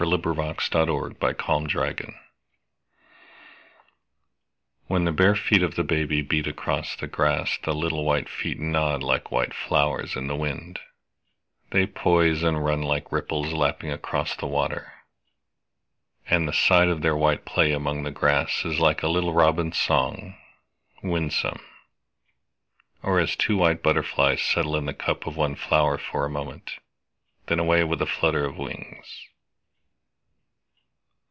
Amores. 0.01 0.25
1916. 0.25 1.15
14. 1.15 1.15
A 1.21 1.35
Baby 1.37 1.43
Running 1.45 2.15
Barefoot 2.17 2.17
WHEN 4.87 5.05
the 5.05 5.11
bare 5.11 5.35
feet 5.35 5.61
of 5.61 5.75
the 5.75 5.83
baby 5.83 6.23
beat 6.23 6.47
across 6.47 6.95
the 6.95 7.07
grassThe 7.07 7.75
little 7.75 8.03
white 8.03 8.27
feet 8.27 8.59
nod 8.59 9.03
like 9.03 9.29
white 9.29 9.53
flowers 9.53 10.15
in 10.15 10.25
the 10.25 10.35
wind, 10.35 10.79
They 11.69 11.85
poise 11.85 12.41
and 12.41 12.65
run 12.65 12.81
like 12.81 13.11
ripples 13.11 13.53
lapping 13.53 13.91
across 13.91 14.35
the 14.35 14.47
water; 14.47 14.91
And 16.27 16.47
the 16.47 16.51
sight 16.53 16.87
of 16.87 17.03
their 17.03 17.15
white 17.15 17.45
play 17.45 17.71
among 17.71 18.01
the 18.01 18.09
grassIs 18.11 18.79
like 18.79 19.03
a 19.03 19.07
little 19.07 19.33
robin's 19.35 19.77
song, 19.77 20.35
winsome, 21.03 21.63
Or 23.03 23.19
as 23.19 23.35
two 23.35 23.57
white 23.57 23.83
butterflies 23.83 24.41
settle 24.41 24.75
in 24.77 24.87
the 24.87 24.95
cup 24.95 25.27
of 25.27 25.37
one 25.37 25.55
flowerFor 25.55 26.25
a 26.25 26.29
moment, 26.29 26.79
then 27.45 27.59
away 27.59 27.83
with 27.83 28.01
a 28.01 28.07
flutter 28.07 28.43
of 28.43 28.57
wings. 28.57 29.27